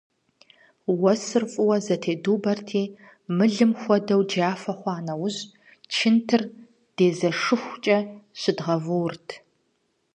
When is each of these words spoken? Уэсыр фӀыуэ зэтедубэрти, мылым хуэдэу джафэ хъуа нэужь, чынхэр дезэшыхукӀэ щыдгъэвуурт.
Уэсыр 1.01 1.43
фӀыуэ 1.51 1.77
зэтедубэрти, 1.85 2.83
мылым 3.37 3.71
хуэдэу 3.79 4.21
джафэ 4.29 4.73
хъуа 4.79 4.95
нэужь, 5.05 5.39
чынхэр 5.93 6.41
дезэшыхукӀэ 6.95 7.97
щыдгъэвуурт. 8.39 9.27